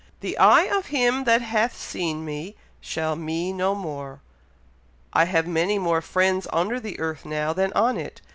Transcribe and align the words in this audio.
'The 0.21 0.35
eye 0.39 0.63
of 0.63 0.87
him 0.87 1.25
that 1.25 1.43
hath 1.43 1.77
seen 1.79 2.25
me 2.25 2.55
shall 2.79 3.15
me 3.15 3.53
no 3.53 3.75
more.' 3.75 4.19
I 5.13 5.25
have 5.25 5.45
many 5.45 5.77
more 5.77 6.01
friends 6.01 6.47
under 6.51 6.79
the 6.79 6.99
earth 6.99 7.23
now, 7.23 7.53
than 7.53 7.71
on 7.73 7.97
it. 7.97 8.19